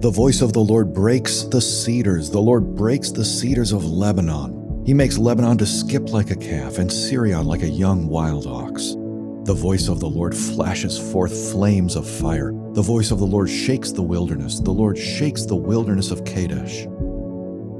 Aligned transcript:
The 0.00 0.12
voice 0.12 0.42
of 0.42 0.52
the 0.52 0.60
Lord 0.60 0.94
breaks 0.94 1.42
the 1.42 1.60
cedars. 1.60 2.30
The 2.30 2.38
Lord 2.38 2.76
breaks 2.76 3.10
the 3.10 3.24
cedars 3.24 3.72
of 3.72 3.84
Lebanon. 3.84 4.84
He 4.86 4.94
makes 4.94 5.18
Lebanon 5.18 5.58
to 5.58 5.66
skip 5.66 6.12
like 6.12 6.30
a 6.30 6.36
calf 6.36 6.78
and 6.78 6.88
Sirion 6.88 7.46
like 7.46 7.64
a 7.64 7.68
young 7.68 8.06
wild 8.06 8.46
ox. 8.46 8.94
The 9.42 9.58
voice 9.58 9.88
of 9.88 9.98
the 9.98 10.08
Lord 10.08 10.36
flashes 10.36 10.96
forth 10.96 11.50
flames 11.50 11.96
of 11.96 12.08
fire. 12.08 12.52
The 12.74 12.80
voice 12.82 13.10
of 13.10 13.18
the 13.18 13.26
Lord 13.26 13.50
shakes 13.50 13.90
the 13.90 14.04
wilderness. 14.04 14.60
The 14.60 14.70
Lord 14.70 14.96
shakes 14.96 15.46
the 15.46 15.56
wilderness 15.56 16.12
of 16.12 16.24
Kadesh. 16.24 16.84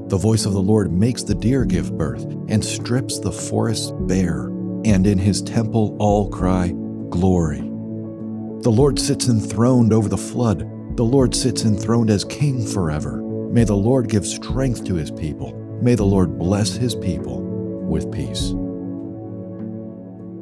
The 0.09 0.19
voice 0.21 0.45
of 0.45 0.55
the 0.55 0.61
Lord 0.61 0.91
makes 0.91 1.23
the 1.23 1.37
deer 1.37 1.65
give 1.65 1.97
birth 1.97 2.25
and 2.49 2.65
strips 2.65 3.21
the 3.21 3.31
forest 3.31 3.95
bare. 4.09 4.47
And 4.85 5.07
in 5.07 5.19
his 5.19 5.41
temple 5.41 5.97
all 6.01 6.29
cry, 6.29 6.75
Glory. 7.11 7.61
The 7.61 8.73
Lord 8.73 8.99
sits 8.99 9.29
enthroned 9.29 9.93
over 9.93 10.09
the 10.09 10.19
flood. 10.19 10.69
The 10.99 11.05
Lord 11.05 11.33
sits 11.33 11.63
enthroned 11.63 12.11
as 12.11 12.25
king 12.25 12.67
forever. 12.67 13.23
May 13.53 13.63
the 13.63 13.77
Lord 13.77 14.09
give 14.09 14.27
strength 14.27 14.83
to 14.87 14.97
his 14.97 15.13
people. 15.13 15.55
May 15.81 15.95
the 15.95 16.05
Lord 16.05 16.41
bless 16.41 16.75
his 16.75 16.97
people 16.97 17.41
with 17.41 18.11
peace. 18.11 18.49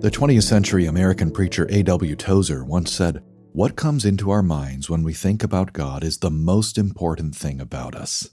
The 0.01 0.11
20th 0.11 0.45
century 0.45 0.87
American 0.87 1.31
preacher 1.31 1.69
A.W. 1.71 2.17
Tozer 2.17 2.65
once 2.65 2.91
said, 2.91 3.23
What 3.53 3.77
comes 3.77 4.07
into 4.07 4.31
our 4.31 4.43
minds 4.43 4.89
when 4.89 5.03
we 5.03 5.13
think 5.13 5.45
about 5.45 5.75
God 5.75 6.03
is 6.03 6.21
the 6.21 6.31
most 6.31 6.79
important 6.79 7.37
thing 7.37 7.61
about 7.61 7.95
us. 7.95 8.31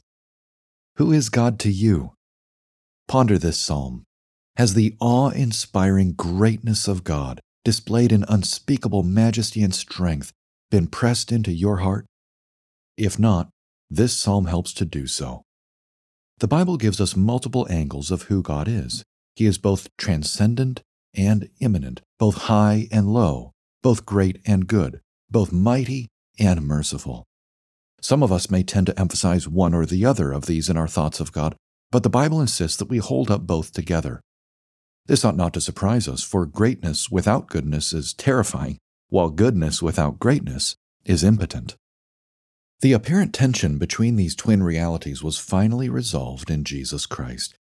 Who 0.96 1.12
is 1.12 1.28
God 1.28 1.60
to 1.60 1.70
you? 1.70 2.14
Ponder 3.06 3.38
this 3.38 3.60
psalm. 3.60 4.06
Has 4.56 4.76
the 4.76 4.96
awe 5.02 5.32
inspiring 5.32 6.14
greatness 6.14 6.88
of 6.88 7.04
God, 7.04 7.42
displayed 7.66 8.14
in 8.14 8.24
unspeakable 8.30 9.04
majesty 9.04 9.62
and 9.62 9.76
strength, 9.76 10.32
been 10.72 10.88
pressed 10.88 11.30
into 11.30 11.52
your 11.52 11.80
heart? 11.80 12.06
If 12.98 13.18
not, 13.18 13.50
this 13.90 14.16
psalm 14.16 14.46
helps 14.46 14.74
to 14.74 14.86
do 14.86 15.08
so. 15.08 15.44
The 16.40 16.48
Bible 16.48 16.78
gives 16.78 17.00
us 17.00 17.16
multiple 17.16 17.68
angles 17.70 18.12
of 18.12 18.24
who 18.24 18.42
God 18.42 18.68
is. 18.68 19.04
He 19.36 19.46
is 19.46 19.58
both 19.58 19.90
transcendent 19.98 20.82
and 21.16 21.50
immanent, 21.60 22.02
both 22.20 22.44
high 22.44 22.88
and 22.92 23.14
low, 23.14 23.52
both 23.82 24.06
great 24.06 24.40
and 24.46 24.68
good, 24.68 25.00
both 25.30 25.52
mighty 25.52 26.08
and 26.40 26.64
merciful. 26.64 27.26
Some 28.02 28.22
of 28.22 28.32
us 28.32 28.50
may 28.50 28.64
tend 28.64 28.88
to 28.88 29.00
emphasize 29.00 29.48
one 29.48 29.74
or 29.74 29.86
the 29.86 30.06
other 30.06 30.32
of 30.32 30.46
these 30.46 30.70
in 30.70 30.78
our 30.78 30.88
thoughts 30.88 31.20
of 31.20 31.32
God, 31.32 31.56
but 31.92 32.04
the 32.04 32.10
Bible 32.10 32.42
insists 32.42 32.78
that 32.78 32.90
we 32.90 32.98
hold 32.98 33.32
up 33.32 33.48
both 33.48 33.72
together. 33.72 34.20
This 35.06 35.24
ought 35.24 35.38
not 35.38 35.54
to 35.54 35.62
surprise 35.62 36.08
us, 36.08 36.24
for 36.24 36.46
greatness 36.46 37.10
without 37.10 37.48
goodness 37.48 37.94
is 37.94 38.14
terrifying, 38.14 38.78
while 39.10 39.30
goodness 39.30 39.82
without 39.82 40.20
greatness 40.20 40.76
is 41.06 41.24
impotent. 41.24 41.76
The 42.84 42.92
apparent 42.92 43.34
tension 43.34 43.78
between 43.78 44.18
these 44.18 44.36
twin 44.36 44.62
realities 44.62 45.24
was 45.24 45.40
finally 45.40 45.88
resolved 45.88 46.52
in 46.52 46.66
Jesus 46.66 47.06
Christ. 47.06 47.58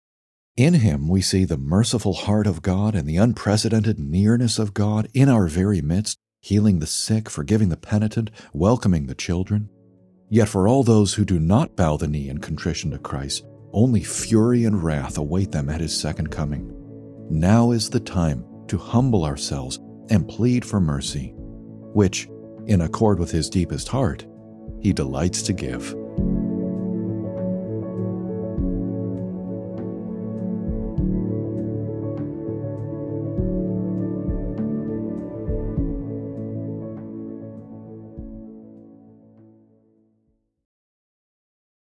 In 0.56 0.72
him, 0.72 1.08
we 1.08 1.20
see 1.20 1.44
the 1.44 1.58
merciful 1.58 2.14
heart 2.14 2.46
of 2.46 2.62
God 2.62 2.94
and 2.94 3.06
the 3.06 3.18
unprecedented 3.18 3.98
nearness 3.98 4.58
of 4.58 4.72
God 4.72 5.10
in 5.12 5.28
our 5.28 5.46
very 5.46 5.82
midst, 5.82 6.16
healing 6.40 6.78
the 6.78 6.86
sick, 6.86 7.28
forgiving 7.28 7.68
the 7.68 7.76
penitent, 7.76 8.30
welcoming 8.54 9.08
the 9.08 9.14
children. 9.14 9.68
Yet 10.30 10.48
for 10.48 10.66
all 10.66 10.82
those 10.82 11.12
who 11.12 11.26
do 11.26 11.38
not 11.38 11.76
bow 11.76 11.98
the 11.98 12.08
knee 12.08 12.30
in 12.30 12.38
contrition 12.38 12.90
to 12.92 12.98
Christ, 12.98 13.44
only 13.74 14.02
fury 14.02 14.64
and 14.64 14.82
wrath 14.82 15.18
await 15.18 15.52
them 15.52 15.68
at 15.68 15.82
his 15.82 15.94
second 15.94 16.30
coming. 16.30 16.74
Now 17.28 17.72
is 17.72 17.90
the 17.90 18.00
time 18.00 18.46
to 18.68 18.78
humble 18.78 19.26
ourselves 19.26 19.80
and 20.08 20.26
plead 20.26 20.64
for 20.64 20.80
mercy, 20.80 21.34
which, 21.92 22.26
in 22.64 22.80
accord 22.80 23.18
with 23.18 23.30
his 23.30 23.50
deepest 23.50 23.88
heart, 23.88 24.24
he 24.80 24.92
delights 24.92 25.42
to 25.42 25.52
give. 25.52 25.94